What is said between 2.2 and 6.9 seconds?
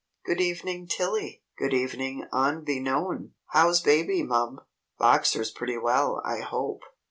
unbeknown! How's baby, mum? Boxer's pretty well, I hope?"